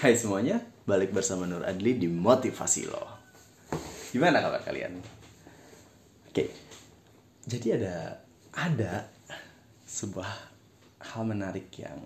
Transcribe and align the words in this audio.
Hai 0.00 0.16
semuanya, 0.16 0.56
balik 0.88 1.12
bersama 1.12 1.44
Nur 1.44 1.60
Adli 1.60 1.92
di 1.92 2.08
Motivasi 2.08 2.88
Lo. 2.88 3.04
Gimana 4.08 4.40
kabar 4.40 4.64
kalian? 4.64 4.96
Oke, 6.24 6.48
jadi 7.44 7.76
ada 7.76 7.96
ada 8.48 9.12
sebuah 9.84 10.24
hal 11.04 11.22
menarik 11.28 11.68
yang 11.76 12.00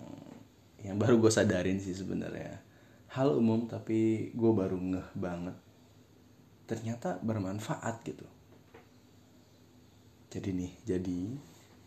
yang 0.83 0.99
baru 0.99 1.23
gue 1.23 1.31
sadarin 1.31 1.79
sih 1.79 1.95
sebenarnya. 1.95 2.59
Hal 3.15 3.31
umum 3.31 3.63
tapi 3.63 4.27
gue 4.35 4.51
baru 4.51 4.75
ngeh 4.75 5.15
banget. 5.15 5.55
Ternyata 6.67 7.23
bermanfaat 7.23 8.03
gitu. 8.03 8.27
Jadi 10.35 10.51
nih, 10.51 10.71
jadi 10.83 11.19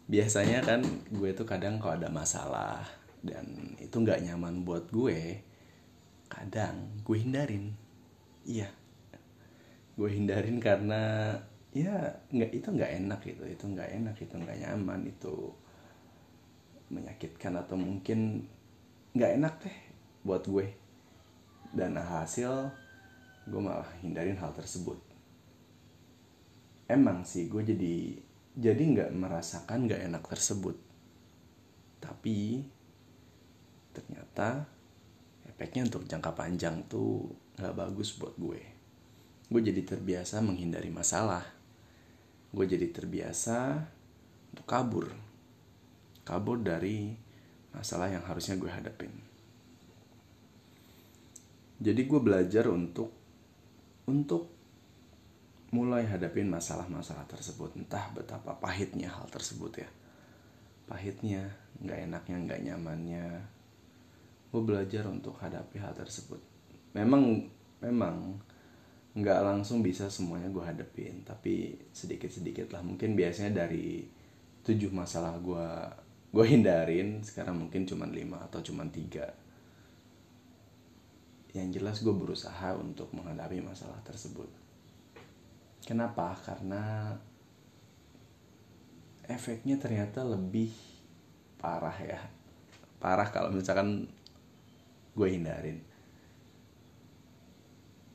biasanya 0.09 0.65
kan 0.65 0.81
gue 1.13 1.37
tuh 1.37 1.45
kadang 1.45 1.77
kalau 1.77 2.01
ada 2.01 2.09
masalah 2.09 2.89
dan 3.21 3.77
itu 3.77 3.93
nggak 3.93 4.25
nyaman 4.25 4.65
buat 4.65 4.89
gue, 4.89 5.45
kadang 6.29 7.03
gue 7.03 7.17
hindarin. 7.19 7.73
Iya. 8.45 8.69
Gue 9.99 10.15
hindarin 10.15 10.63
karena 10.63 11.35
ya 11.75 12.17
nggak 12.33 12.53
itu 12.55 12.69
nggak 12.73 12.93
enak 13.05 13.21
gitu 13.21 13.45
itu 13.45 13.65
nggak 13.69 13.91
enak 14.01 14.17
itu 14.17 14.35
nggak 14.41 14.59
nyaman 14.65 15.05
itu 15.05 15.53
menyakitkan 16.89 17.61
atau 17.61 17.77
mungkin 17.77 18.49
nggak 19.13 19.33
enak 19.41 19.55
deh 19.65 19.79
buat 20.25 20.45
gue. 20.47 20.67
Dan 21.75 22.01
hasil 22.01 22.73
gue 23.49 23.61
malah 23.61 23.89
hindarin 24.01 24.39
hal 24.41 24.53
tersebut. 24.53 25.01
Emang 26.89 27.25
sih 27.25 27.49
gue 27.53 27.61
jadi 27.61 27.97
jadi 28.57 28.83
nggak 28.83 29.11
merasakan 29.13 29.85
nggak 29.85 30.05
enak 30.09 30.25
tersebut. 30.25 30.77
Tapi 32.01 32.65
ternyata 33.93 34.78
efeknya 35.59 35.91
untuk 35.91 36.07
jangka 36.07 36.39
panjang 36.39 36.87
tuh 36.87 37.35
nggak 37.59 37.75
bagus 37.75 38.15
buat 38.15 38.39
gue. 38.39 38.63
Gue 39.51 39.59
jadi 39.59 39.83
terbiasa 39.83 40.39
menghindari 40.39 40.87
masalah. 40.87 41.43
Gue 42.55 42.63
jadi 42.63 42.87
terbiasa 42.95 43.83
untuk 44.55 44.63
kabur. 44.71 45.11
Kabur 46.23 46.63
dari 46.63 47.11
masalah 47.75 48.07
yang 48.07 48.23
harusnya 48.23 48.55
gue 48.55 48.71
hadapin. 48.71 49.11
Jadi 51.83 52.07
gue 52.07 52.21
belajar 52.23 52.71
untuk 52.71 53.11
untuk 54.07 54.47
mulai 55.75 56.07
hadapin 56.07 56.47
masalah-masalah 56.47 57.27
tersebut. 57.27 57.75
Entah 57.75 58.15
betapa 58.15 58.55
pahitnya 58.63 59.11
hal 59.11 59.27
tersebut 59.27 59.83
ya. 59.83 59.91
Pahitnya 60.87 61.51
nggak 61.83 61.99
enaknya 62.07 62.37
nggak 62.47 62.61
nyamannya 62.63 63.27
gue 64.49 64.63
belajar 64.65 65.05
untuk 65.09 65.37
hadapi 65.37 65.77
hal 65.77 65.93
tersebut. 65.93 66.41
Memang 66.97 67.45
memang 67.85 68.41
nggak 69.19 69.41
langsung 69.43 69.83
bisa 69.83 70.07
semuanya 70.07 70.47
gue 70.47 70.63
hadapin 70.63 71.27
tapi 71.27 71.77
sedikit 71.93 72.33
sedikit 72.33 72.73
lah. 72.73 72.81
Mungkin 72.81 73.13
biasanya 73.19 73.67
dari 73.67 74.07
tujuh 74.65 74.93
masalah 74.93 75.37
gue 75.41 75.69
gue 76.29 76.45
hindarin 76.45 77.25
sekarang 77.25 77.57
mungkin 77.57 77.89
cuma 77.89 78.05
lima 78.09 78.41
atau 78.49 78.61
cuma 78.65 78.85
tiga. 78.89 79.29
Yang 81.57 81.81
jelas 81.81 81.97
gue 82.05 82.13
berusaha 82.13 82.77
untuk 82.77 83.13
menghadapi 83.17 83.65
masalah 83.65 84.01
tersebut. 84.05 84.49
Kenapa? 85.85 86.37
Karena 86.45 87.17
efeknya 89.25 89.81
ternyata 89.81 90.25
lebih 90.25 90.73
parah 91.57 91.97
ya. 92.01 92.21
Parah 93.01 93.29
kalau 93.33 93.49
misalkan 93.53 94.09
gue 95.19 95.29
hindarin. 95.35 95.79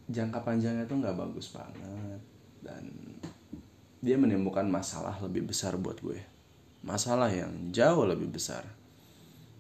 Jangka 0.07 0.39
panjangnya 0.47 0.87
tuh 0.87 1.03
nggak 1.03 1.19
bagus 1.19 1.51
banget. 1.51 2.21
Dan 2.63 2.83
dia 3.99 4.15
menimbulkan 4.15 4.71
masalah 4.71 5.19
lebih 5.19 5.51
besar 5.51 5.75
buat 5.75 6.00
gue. 6.00 6.23
Masalah 6.88 7.28
yang 7.28 7.75
jauh 7.75 8.07
lebih 8.07 8.31
besar. 8.31 8.63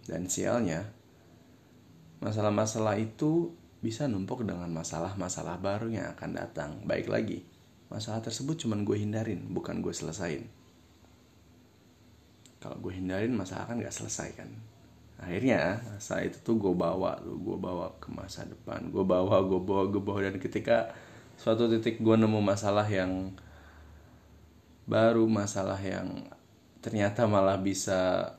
Dan 0.07 0.31
sialnya 0.31 0.87
masalah-masalah 2.23 2.95
itu 2.95 3.51
bisa 3.83 4.07
numpuk 4.07 4.47
dengan 4.47 4.71
masalah-masalah 4.71 5.59
baru 5.59 5.91
yang 5.91 6.15
akan 6.15 6.31
datang. 6.31 6.71
Baik 6.87 7.11
lagi 7.11 7.43
masalah 7.93 8.25
tersebut 8.25 8.65
cuman 8.65 8.81
gue 8.81 8.97
hindarin 8.97 9.53
bukan 9.53 9.77
gue 9.85 9.93
selesain. 9.93 10.49
Kalau 12.57 12.81
gue 12.81 12.89
hindarin 12.97 13.37
masalah 13.37 13.69
kan 13.69 13.77
gak 13.77 13.93
selesai 13.93 14.33
kan 14.33 14.49
akhirnya 15.23 15.79
saat 15.97 16.27
itu 16.27 16.37
tuh 16.43 16.55
gue 16.59 16.73
bawa 16.75 17.15
tuh 17.23 17.39
gue 17.39 17.57
bawa 17.57 17.95
ke 17.97 18.11
masa 18.11 18.43
depan. 18.43 18.91
Gue 18.91 19.07
bawa 19.07 19.39
gue 19.47 19.61
bawa 19.63 19.87
gue 19.87 20.03
bawa. 20.03 20.19
Dan 20.27 20.37
ketika 20.37 20.91
suatu 21.39 21.71
titik 21.71 22.03
gue 22.03 22.15
nemu 22.19 22.43
masalah 22.43 22.83
yang 22.85 23.31
baru 24.83 25.23
masalah 25.25 25.79
yang 25.79 26.27
ternyata 26.83 27.23
malah 27.23 27.55
bisa 27.55 28.35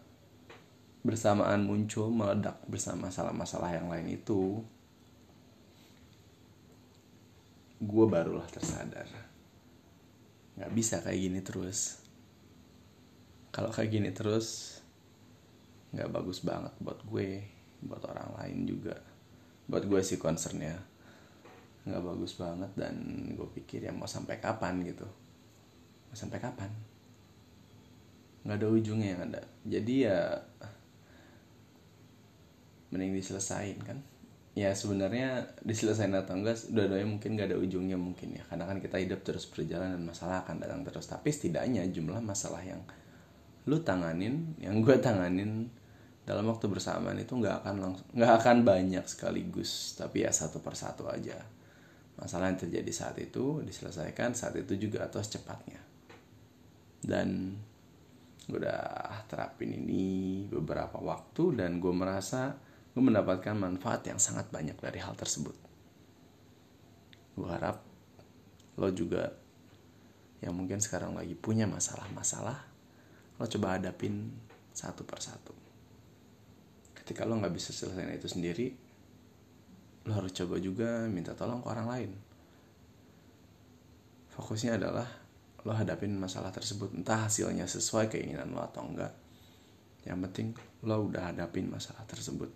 bersamaan 1.00 1.64
muncul 1.64 2.12
meledak 2.12 2.60
bersama 2.68 3.08
masalah-masalah 3.08 3.72
yang 3.72 3.88
lain 3.88 4.20
itu 4.20 4.60
gue 7.80 8.06
barulah 8.08 8.44
tersadar. 8.52 9.08
Nggak 10.60 10.72
bisa 10.76 11.00
kayak 11.00 11.20
gini 11.20 11.40
terus. 11.40 12.04
Kalau 13.48 13.72
kayak 13.72 13.90
gini 13.90 14.10
terus 14.12 14.78
nggak 15.94 16.10
bagus 16.10 16.42
banget 16.42 16.74
buat 16.82 16.98
gue 17.06 17.46
buat 17.86 18.02
orang 18.10 18.34
lain 18.42 18.58
juga. 18.66 18.98
Buat 19.70 19.86
gue 19.86 20.00
sih 20.02 20.18
concernnya. 20.18 20.74
Nggak 21.86 22.02
bagus 22.02 22.32
banget 22.34 22.70
dan 22.74 22.96
gue 23.36 23.48
pikir 23.60 23.86
ya 23.86 23.92
mau 23.94 24.08
sampai 24.10 24.42
kapan 24.42 24.82
gitu. 24.82 25.06
Mau 26.10 26.16
sampai 26.16 26.42
kapan? 26.42 26.70
Nggak 28.44 28.56
ada 28.60 28.68
ujungnya 28.68 29.08
yang 29.14 29.22
ada. 29.30 29.42
Jadi 29.64 29.94
ya 30.04 30.20
mending 32.92 33.14
diselesain 33.14 33.78
kan. 33.80 33.98
Ya 34.54 34.70
sebenarnya 34.70 35.50
diselesain 35.66 36.14
atau 36.14 36.38
enggak 36.38 36.70
dua-duanya 36.70 37.10
mungkin 37.10 37.34
gak 37.34 37.50
ada 37.50 37.58
ujungnya 37.58 37.98
mungkin 37.98 38.38
ya. 38.38 38.42
Karena 38.46 38.70
kan 38.70 38.78
kita 38.78 39.02
hidup 39.02 39.26
terus 39.26 39.50
berjalan 39.50 39.98
dan 39.98 40.06
masalah 40.06 40.46
akan 40.46 40.62
datang 40.62 40.86
terus. 40.86 41.10
Tapi 41.10 41.26
setidaknya 41.34 41.82
jumlah 41.90 42.22
masalah 42.22 42.62
yang 42.62 42.78
lu 43.66 43.82
tanganin 43.82 44.54
yang 44.62 44.78
gue 44.78 44.94
tanganin 45.00 45.72
dalam 46.24 46.48
waktu 46.48 46.72
bersamaan 46.72 47.20
itu 47.20 47.36
nggak 47.36 47.60
akan 47.60 47.74
langsung 47.84 48.08
nggak 48.16 48.32
akan 48.40 48.56
banyak 48.64 49.04
sekaligus 49.04 49.92
tapi 50.00 50.24
ya 50.24 50.32
satu 50.32 50.64
persatu 50.64 51.04
aja. 51.04 51.36
Masalah 52.16 52.48
yang 52.48 52.60
terjadi 52.60 52.92
saat 52.94 53.16
itu 53.20 53.60
diselesaikan 53.60 54.32
saat 54.32 54.56
itu 54.56 54.88
juga 54.88 55.04
atau 55.04 55.20
secepatnya. 55.20 55.82
Dan 57.04 57.52
gue 58.48 58.56
udah 58.60 59.24
terapin 59.28 59.72
ini 59.76 60.44
beberapa 60.48 60.96
waktu 61.00 61.60
dan 61.60 61.76
gue 61.76 61.92
merasa 61.92 62.56
gue 62.96 63.02
mendapatkan 63.02 63.52
manfaat 63.56 64.08
yang 64.08 64.16
sangat 64.16 64.48
banyak 64.48 64.80
dari 64.80 65.04
hal 65.04 65.12
tersebut. 65.12 65.56
Gue 67.36 67.48
harap 67.50 67.84
lo 68.80 68.88
juga 68.96 69.28
yang 70.40 70.56
mungkin 70.56 70.80
sekarang 70.80 71.12
lagi 71.12 71.36
punya 71.36 71.68
masalah-masalah 71.68 72.58
lo 73.40 73.44
coba 73.50 73.76
hadapin 73.76 74.30
satu 74.74 75.02
persatu 75.02 75.73
ketika 77.04 77.28
lo 77.28 77.36
nggak 77.36 77.52
bisa 77.52 77.76
selesaiin 77.76 78.16
itu 78.16 78.32
sendiri 78.32 78.66
lo 80.04 80.12
harus 80.16 80.32
coba 80.36 80.56
juga 80.60 81.04
minta 81.08 81.32
tolong 81.32 81.64
ke 81.64 81.68
orang 81.68 81.88
lain. 81.88 82.10
Fokusnya 84.36 84.76
adalah 84.76 85.08
lo 85.64 85.72
hadapin 85.72 86.12
masalah 86.16 86.52
tersebut 86.52 86.92
entah 86.92 87.24
hasilnya 87.24 87.64
sesuai 87.64 88.12
keinginan 88.12 88.52
lo 88.52 88.60
atau 88.60 88.84
enggak. 88.84 89.12
Yang 90.04 90.18
penting 90.28 90.48
lo 90.84 91.08
udah 91.08 91.32
hadapin 91.32 91.72
masalah 91.72 92.04
tersebut. 92.04 92.52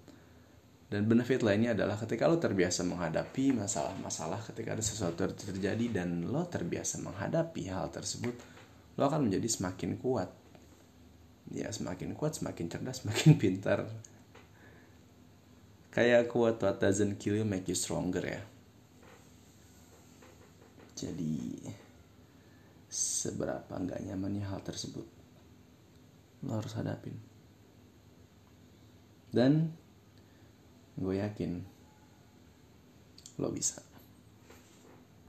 Dan 0.89 1.05
benefit 1.05 1.45
lainnya 1.45 1.77
adalah 1.77 1.97
ketika 2.01 2.29
lo 2.29 2.37
terbiasa 2.37 2.85
menghadapi 2.85 3.57
masalah-masalah 3.57 4.41
ketika 4.53 4.77
ada 4.77 4.85
sesuatu 4.85 5.25
yang 5.25 5.37
terjadi 5.37 5.87
dan 5.93 6.29
lo 6.29 6.45
terbiasa 6.49 7.01
menghadapi 7.01 7.69
hal 7.69 7.89
tersebut 7.89 8.37
lo 9.01 9.03
akan 9.09 9.29
menjadi 9.29 9.49
semakin 9.49 9.97
kuat. 9.97 10.29
Ya 11.49 11.73
semakin 11.73 12.13
kuat 12.13 12.37
semakin 12.37 12.69
cerdas 12.69 12.97
semakin 13.05 13.41
pintar 13.41 13.89
kayak 15.95 16.29
quote 16.29 16.61
what 16.61 16.79
doesn't 16.79 17.17
kill 17.17 17.37
you 17.37 17.47
make 17.47 17.65
you 17.69 17.77
stronger 17.79 18.23
ya. 18.23 18.43
Jadi 20.99 21.63
seberapa 22.91 23.71
nggak 23.71 24.03
nyamannya 24.09 24.45
hal 24.49 24.61
tersebut? 24.65 25.07
Lo 26.43 26.59
harus 26.59 26.75
hadapin. 26.75 27.15
Dan 29.31 29.71
gue 30.99 31.15
yakin 31.23 31.63
lo 33.39 33.55
bisa 33.55 33.79